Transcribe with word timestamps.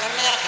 Señor 0.00 0.39